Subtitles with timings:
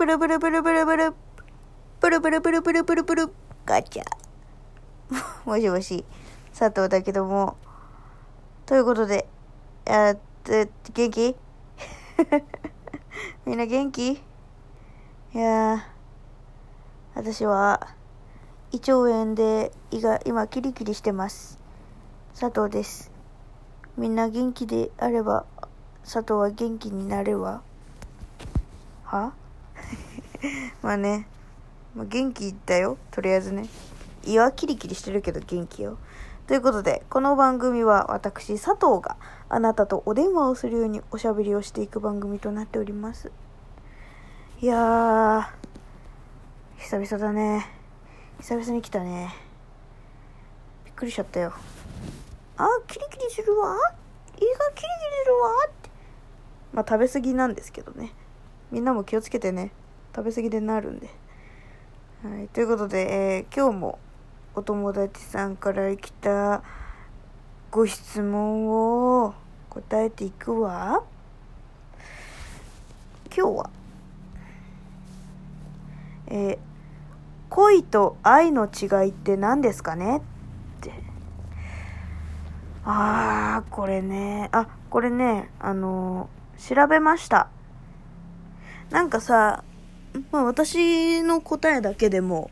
[0.00, 1.14] ブルブルブルブルブル。
[2.00, 3.30] ブルブルブルブルブルブル。
[3.66, 4.04] ガチャ。
[5.44, 6.06] もしもし、
[6.58, 7.58] 佐藤だけども。
[8.64, 9.28] ということで、
[9.84, 11.36] やって、元気？
[13.44, 14.12] みんな元気？
[14.12, 14.18] い
[15.34, 15.80] やー、
[17.14, 17.86] 私は、
[18.72, 21.58] 胃腸炎で胃が今キリキリしてます。
[22.32, 23.12] 佐藤です。
[23.98, 25.44] みんな元気であれば、
[26.04, 27.60] 佐藤は元気になるわ。
[29.04, 29.34] は？
[30.82, 31.26] まあね、
[31.94, 33.68] まあ、元気だよ、とりあえずね。
[34.24, 35.98] 胃はキリキリしてるけど元気よ。
[36.46, 39.16] ということで、この番組は私、佐藤が
[39.48, 43.30] あなたとお電話をするようにおしゃべりをしていく番組となっております。
[44.60, 45.52] いや、
[46.76, 47.66] 久々だね。
[48.40, 49.34] 久々に来たね。
[50.84, 51.52] びっくりしちゃったよ。
[52.56, 53.76] あ、キリキリするわ。
[53.76, 55.90] 胃がキリキリするわって。
[56.72, 58.12] まあ食べ過ぎなんですけどね。
[58.70, 59.72] みんなも気をつけてね。
[60.14, 61.08] 食べ過ぎでなるんで。
[62.22, 63.98] はい、ということで、えー今日も
[64.54, 66.62] お友達さんから来た
[67.70, 69.34] ご質問を
[69.68, 71.04] 答えていくわ。
[73.34, 73.70] 今日は、
[76.26, 76.58] えー
[77.48, 80.18] 恋と愛の違いって何ですかね？
[80.18, 80.20] っ
[80.80, 80.92] て。
[82.84, 84.48] あー、これね。
[84.52, 87.48] あ、これね、あのー調べました。
[88.90, 89.64] なんかさ、
[90.30, 92.50] まあ私の答えだけでも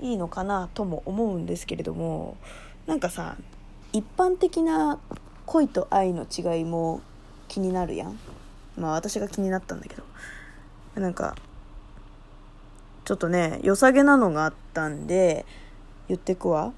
[0.00, 2.36] いいのかなとも思うんですけれども、
[2.86, 3.36] なんかさ、
[3.92, 4.98] 一般的な
[5.46, 7.00] 恋と愛の違いも
[7.48, 8.18] 気になるやん。
[8.76, 10.02] まあ私が気になったんだけど。
[10.94, 11.36] なんか、
[13.04, 15.44] ちょっとね、良さげなのがあったんで、
[16.08, 16.72] 言ってくわ。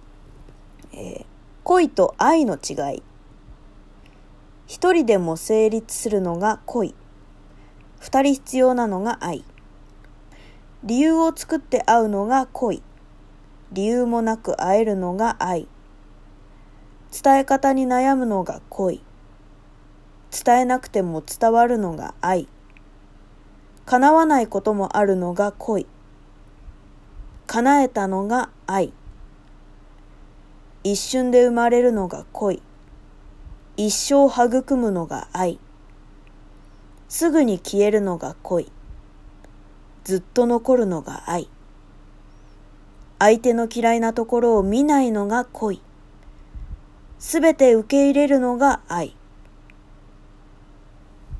[0.92, 3.02] えー恋と愛の違い。
[4.66, 6.94] 一人でも成立するのが恋。
[8.00, 9.44] 二人必要なのが愛。
[10.84, 12.84] 理由を作って会うのが恋。
[13.72, 15.66] 理由もなく会えるのが愛。
[17.10, 19.02] 伝え方に悩むのが恋。
[20.30, 22.46] 伝えなくても伝わるのが愛。
[23.86, 25.88] 叶わないこともあるのが恋。
[27.48, 28.92] 叶えたのが愛。
[30.84, 32.62] 一瞬で生まれるのが恋。
[33.76, 35.58] 一生育むのが愛。
[37.08, 38.70] すぐに消えるのが恋。
[40.08, 41.50] ずっと残るのが愛。
[43.18, 45.82] 相手の嫌いなところを見ないのが恋。
[47.18, 49.14] すべて受け入れるのが愛。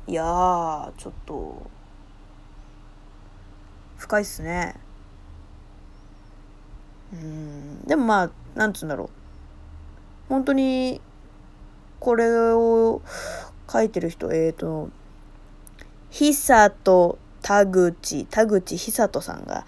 [0.07, 1.71] いやー、ちょっと、
[3.97, 4.75] 深いっすね。
[7.15, 9.09] うん、でもまあ、なんつうんだろう。
[10.29, 11.01] 本当に、
[12.01, 13.01] これを
[13.67, 14.91] 書いてる人、えっ、ー、と、
[16.11, 19.67] 久と田口、田口久人さんが、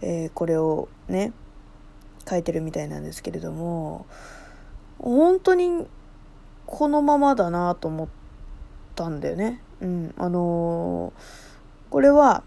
[0.00, 1.32] えーこれをね、
[2.28, 4.06] 書いてるみたいなんですけれども、
[4.98, 5.86] 本当に
[6.66, 8.08] このままだなと思っ
[8.94, 9.60] たんだよね。
[9.80, 10.14] うん。
[10.18, 11.52] あのー
[11.90, 12.42] これは、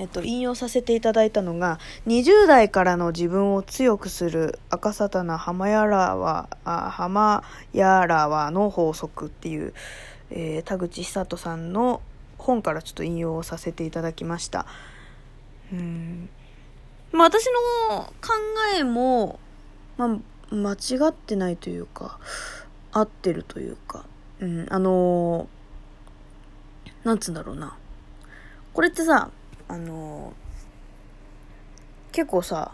[0.00, 9.72] えっと、引用させていただいたのが、20代からの自分を強くする赤沙汰な浜やらは、あ浜やらはの法則っていう、
[10.30, 12.00] えー田口久人さんの
[12.44, 14.66] 本からちょっと引用させていただきました。
[15.72, 16.28] うん。
[17.12, 17.46] まあ私
[17.90, 18.32] の考
[18.76, 19.40] えも、
[19.96, 20.76] まあ間違
[21.08, 22.18] ってないというか、
[22.92, 24.04] 合ってるというか、
[24.40, 25.54] うん、あのー
[27.04, 27.76] なんつうんだろうな。
[28.72, 29.30] これってさ、
[29.68, 30.44] あのー
[32.12, 32.70] 結構さ、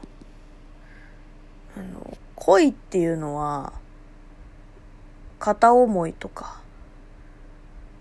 [1.75, 3.73] あの、恋っていうのは、
[5.39, 6.61] 片思いとか、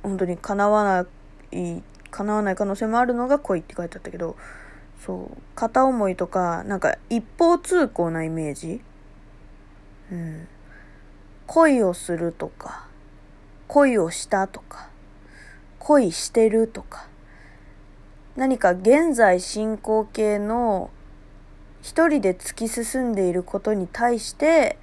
[0.04, 1.08] 本当に叶わな
[1.52, 4.36] いい、叶わない可能性もあるのが恋って書いてあったけど、
[5.06, 8.82] そう、片思いとか、なんか一方通行なイメージ？
[10.12, 10.48] うん。
[11.48, 12.88] 恋をするとか、
[13.68, 14.90] 恋をしたとか、
[15.80, 17.08] 恋してるとか、
[18.36, 20.92] 何か現在進行形の
[21.82, 24.78] 一人で突き進んでいることに対して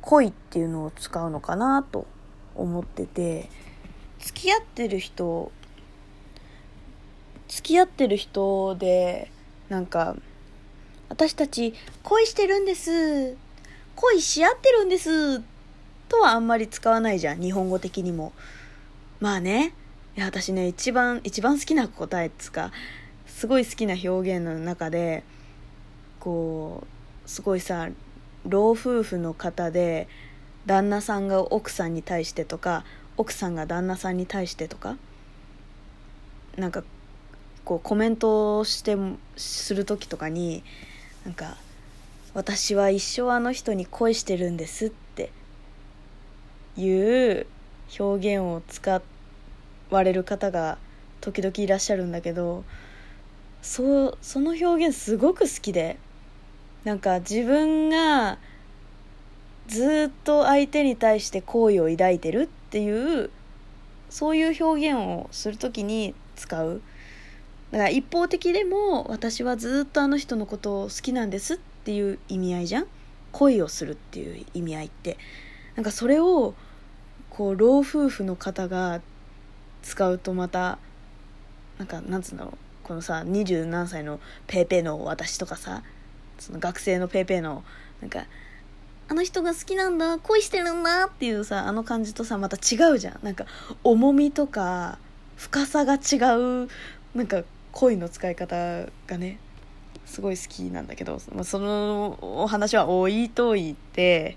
[0.00, 2.06] 恋っていうのを使うのかなと
[2.54, 3.48] 思ってて
[4.18, 5.52] 付き合ってる人
[7.48, 9.30] 付き合ってる人で
[9.68, 10.16] なんか
[11.08, 13.36] 私たち恋してるんです。
[13.94, 15.40] 恋し合ってるんです。
[16.08, 18.32] とはあんまり使わないじゃん日本語的にも。
[19.20, 19.72] まあね
[20.16, 22.70] いや私ね一番一番好きな答えっつか
[23.26, 25.24] すごい好きな表現の中で
[26.20, 26.84] こ
[27.26, 27.88] うすごいさ
[28.44, 30.08] 老夫婦の方で
[30.66, 32.84] 旦那さんが奥さんに対してとか
[33.16, 34.96] 奥さんが旦那さんに対してとか
[36.56, 36.82] なんか
[37.66, 38.96] こうコメントして
[39.36, 40.62] する時とかに
[41.24, 41.56] なんか
[42.32, 45.32] 「私は一生あの人に恋してるんです」って
[46.76, 47.46] いう
[47.98, 49.02] 表現を使
[49.90, 50.78] われる方が
[51.20, 52.62] 時々いらっしゃるんだけど
[53.62, 55.98] そうその表現すごく好きで
[56.84, 58.38] なんか自分が
[59.66, 63.28] ずっと相手に対して好意を抱いてるっていう
[64.08, 66.80] そういう表現をする時に使う。
[67.72, 72.86] だから一方的でも私はずっとあの人のことを好きなんですっていう意味合いじゃん？
[73.32, 75.18] 恋をするっていう意味合いって。
[75.74, 76.54] なんかそれを
[77.28, 79.02] こう老夫婦の方が
[79.82, 80.78] 使うとまた
[81.76, 82.58] なんかなんつうんだろう？
[82.82, 85.82] このさ二十何歳のペーペーの私とかさ
[86.38, 87.62] その学生のペーペーの
[88.00, 88.24] なんか
[89.08, 93.18] あの人が好きなんだ恋してるんだっていうさあの感じとさまた違うじゃん。
[93.22, 93.44] なんか
[93.84, 94.98] 重みとか
[95.36, 96.16] 深さが違
[96.64, 96.68] う
[97.14, 97.42] なんか
[97.72, 99.38] 恋の使い方がね
[100.04, 104.36] すごい好きなんだけど、まあ、そのお話は置いといて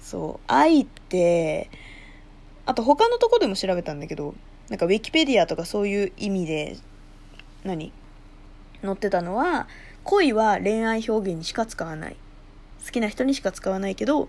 [0.00, 1.70] そう愛って
[2.66, 4.34] あと他のとこでも調べたんだけど
[4.68, 6.76] なんかウィキペディアとかそういう意味で
[7.64, 7.92] 何？
[8.82, 9.68] 載ってたのは
[10.04, 12.16] 恋は恋愛表現にしか使わない。
[12.84, 14.28] 好きな人にしか使わないけど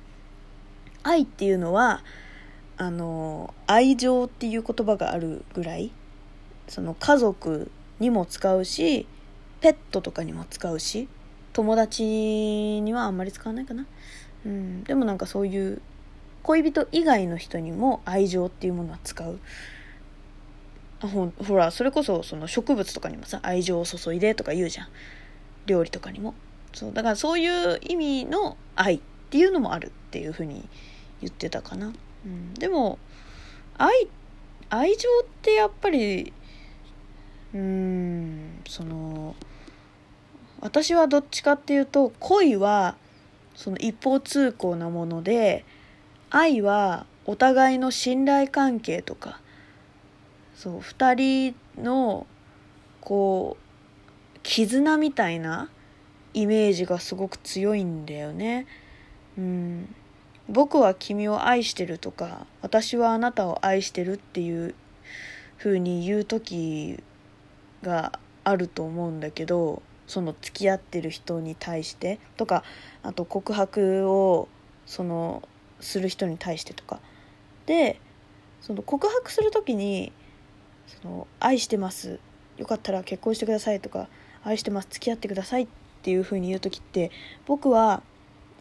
[1.03, 2.03] 愛っていうのは
[2.77, 5.91] あの愛情っていう言葉があるぐらい
[6.67, 7.69] その家族
[7.99, 9.07] にも使うし
[9.61, 11.07] ペットとかにも使うし
[11.53, 13.85] 友達にはあんまり使わないかな、
[14.45, 15.81] うん、でもなんかそういう
[16.43, 19.39] 恋人以外の人にも愛情っていうものは使う。
[21.01, 24.87] ほほらそれこそその植物とかにもさ愛情を注いでとか言うじゃん。
[25.65, 26.35] 料理とかにも。
[26.73, 28.99] そうだからそういう意味の愛っ
[29.29, 30.67] ていうのもあるっていうふうに
[31.21, 31.93] 言ってたかな、
[32.25, 32.99] うん、でも
[33.77, 34.07] 愛
[34.69, 36.33] 愛情ってやっぱり
[37.55, 39.33] うんその
[40.59, 42.97] 私はどっちかっていうと恋は
[43.55, 45.63] その一方通行なもので
[46.29, 49.39] 愛はお互いの信頼関係とか
[50.53, 52.27] そう2人の
[52.99, 55.69] こう絆みたいな
[56.33, 58.67] イメージがすごく強いんだよね。
[59.37, 59.95] うん、
[60.49, 64.75] 僕は君を愛してるとか私はあなたを愛してるっていう
[65.57, 67.01] 風に言う時
[67.85, 72.63] があると思うんだけどその付き合ってる人に対してとか
[73.03, 74.47] あと告白を
[74.85, 75.47] その
[75.79, 76.99] する人に対してとか。
[77.65, 77.99] で
[78.61, 80.11] その告白する時に
[80.87, 82.19] その「愛してます
[82.57, 84.07] よかったら結婚してください」とか
[84.43, 85.67] 「愛してます付き合ってください」っ
[86.03, 87.11] ていう風に言う時って
[87.47, 88.03] 僕は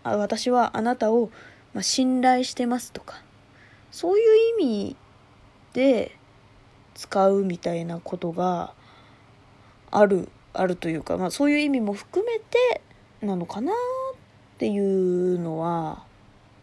[0.03, 1.31] 私はあなたを、
[1.75, 3.23] まあ、信頼してますとか。
[3.91, 4.23] そうい
[4.57, 4.97] う意味
[5.73, 6.17] で
[6.95, 8.75] 使うみたいなことが
[9.95, 12.81] あるあるというか、まあ、そういう意味も含めて
[13.23, 13.77] なのかなっ
[14.59, 16.05] ていうのは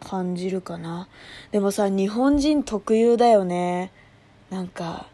[0.01, 1.07] 感じるかな。
[1.51, 3.91] でもさ日本人特有だよね。
[4.49, 5.07] なんか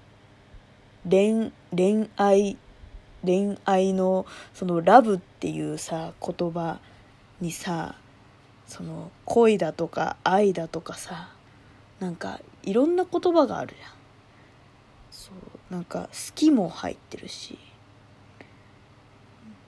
[1.08, 2.58] 恋恋愛
[3.24, 6.80] 恋愛のそのラブっていうさ言葉
[7.40, 7.96] にさ
[8.66, 11.30] その恋だとか愛だとかさ
[12.00, 13.92] なんかいろんな言葉があるじゃん。
[15.12, 15.32] そ
[15.70, 17.60] うなんか好きも入ってるし。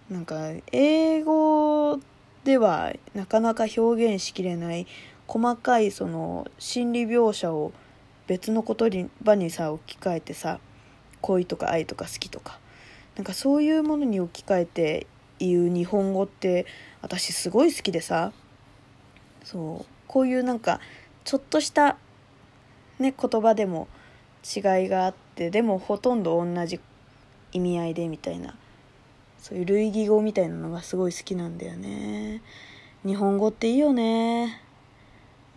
[0.09, 1.99] なんか英語
[2.43, 4.87] ではなかなか表現しきれない
[5.27, 7.71] 細かいその心理描写を
[8.27, 10.59] 別の言葉にさ置き換えてさ
[11.21, 12.59] 恋とか愛とか好きとか。
[13.15, 15.07] なんかそういうものに置き換えて
[15.39, 16.65] 言う日本語って
[17.01, 18.31] 私すごい好きでさ。
[19.43, 19.85] そう。
[20.07, 20.79] こういうなんか
[21.25, 21.97] ちょっとした
[22.97, 23.87] ね言葉でも
[24.43, 26.79] 違いがあってでもほとんど同じ
[27.51, 28.55] 意味合いでみたいな。
[29.39, 32.41] そういう類義語みたいなのがすごい好きなんだよね。
[33.05, 34.61] 日本語っていいよね、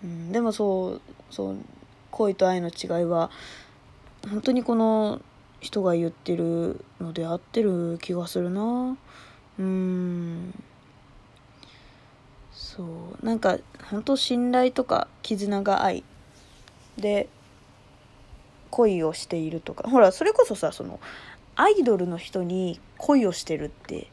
[0.04, 1.56] うん、でもそうそう
[2.12, 3.30] 恋と愛の違いは
[4.30, 5.20] 本当にこの
[5.60, 8.96] 人が言ってるので合ってる気がするな。
[9.58, 10.54] うん。
[12.52, 13.24] そう。
[13.24, 13.58] なんか
[13.90, 16.04] 本当信頼とか絆が愛
[16.96, 17.28] で
[18.70, 19.88] 恋をしているとか。
[19.88, 21.00] ほらそれこそさその
[21.56, 24.08] アイドルの人に恋をしてるって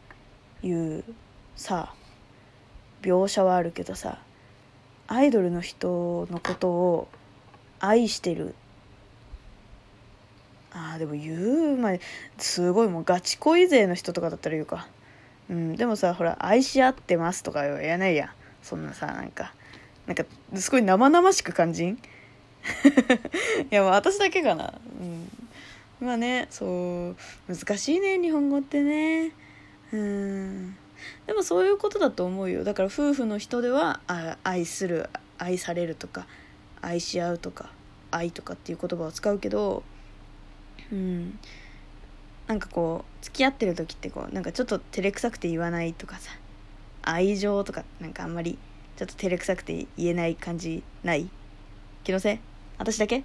[0.61, 1.03] いう
[1.55, 1.93] さ
[3.01, 4.19] 描写はあるけどさ
[5.07, 7.07] アイドルの人のことを
[7.79, 8.53] 愛してる。
[10.71, 11.97] あーでも言うまあ
[12.37, 14.87] すごいもうガチ恋勢の人とかだったら言うか。
[15.49, 18.29] うんでもさほら愛し合ってますとか言わないやん。
[18.61, 19.53] そんなさなんか
[20.05, 21.93] なんかすごい生々しく感じん？
[21.97, 21.97] い
[23.71, 24.73] やもう私だけかな。
[25.01, 25.38] うん。
[25.99, 27.15] まあねそ
[27.47, 29.31] う難しいね日本語ってね。
[29.91, 30.75] うん。
[31.27, 32.63] でもそういうことだと思うよ。
[32.63, 36.27] だから夫婦の人ではあ愛する愛されるとか
[36.81, 37.71] 愛し合うとか
[38.11, 39.83] 愛とかっていう言葉を使うけど
[40.91, 41.39] うん。
[42.47, 46.31] なんかこう付き合ってる時ってこうなんかちょっと照れくさくて言わないとかさ。
[47.01, 48.57] 愛情とかなんかあんまり
[48.97, 51.29] ちょっと照れくさくて言えない感じない。
[52.03, 52.39] 気のせい？
[52.77, 53.23] 私だけ？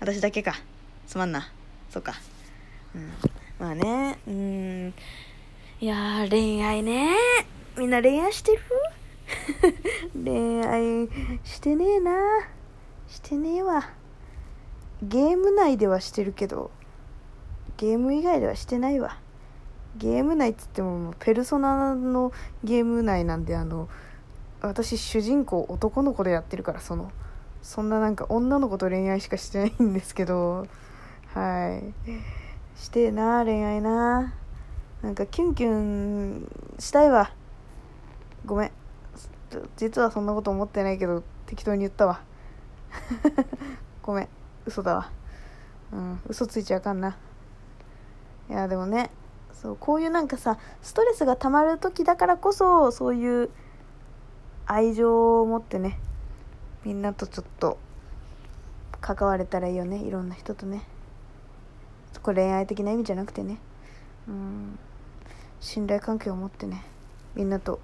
[0.00, 0.54] 私だけか。
[1.06, 1.50] すまんな。
[1.92, 2.14] そっか。
[2.94, 3.12] うん。
[3.58, 4.18] まあね。
[4.26, 4.94] うん。
[5.78, 7.10] いや恋愛ね。
[7.76, 8.62] みんな恋愛してる？
[10.24, 11.08] 恋愛
[11.44, 12.12] してねえな。
[13.08, 13.90] してねえわ。
[15.02, 16.70] ゲーム内ではしてるけど
[17.76, 19.18] ゲーム以外ではしてないわ。
[19.98, 22.32] ゲーム内っつってももうペルソナの
[22.64, 23.90] ゲーム内なんであの
[24.62, 27.12] 私主人公男の子でやってるからその
[27.60, 30.66] そんななんか女の子と恋愛しかしてないんですけど。
[31.34, 32.10] はい。
[32.78, 34.34] してえな恋愛な。
[35.02, 36.48] なんかキュンキュン
[36.78, 37.32] したいわ。
[38.44, 38.70] ごめん。
[39.76, 42.20] 実はそんなこと思ってないけど適当に言ったわ。
[44.02, 44.28] ごめん。
[44.66, 45.10] 嘘だわ。
[45.92, 46.20] うん。
[46.28, 47.16] 嘘ついちゃあかんな。
[48.50, 49.10] いやでもね
[49.52, 53.50] そうこういうなんかさストレスが溜まる時だからこそそういう
[54.66, 55.98] 愛情を持ってね
[56.84, 57.78] みんなとちょっと
[59.00, 59.96] 関われたらいいよね。
[59.96, 60.91] いろんな人とね。
[62.22, 63.58] これ恋愛的な意味じゃなくてね。
[64.28, 64.78] うん。
[65.60, 66.84] 信頼関係を持ってね。
[67.34, 67.80] みんなと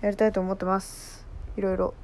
[0.00, 1.26] やりたいと思ってます。
[1.56, 1.94] いろいろ。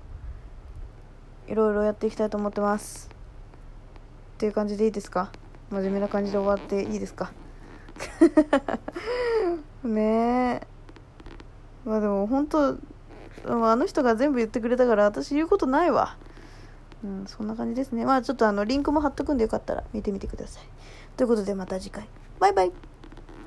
[1.49, 3.09] いろいろやっていきたいと思ってます。
[3.09, 5.31] っていう感じでいいですか？
[5.71, 7.33] 真面目な感じで終わっていいですか？
[9.85, 10.67] ねえ。
[11.85, 12.77] まあでも本当
[13.49, 16.17] あの人が全部言ってくれたから私言うことないわ。
[17.05, 18.05] うんそんな感じですね。
[18.05, 20.65] まあちょっとあのリンクも貼っとくんでよかったら見てみてください。
[21.17, 22.09] ということでまた次回。
[22.41, 22.73] バイバイ。